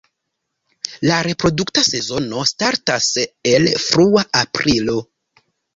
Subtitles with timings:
[1.09, 3.13] La reprodukta sezono startas
[3.55, 5.03] el frua aprilo.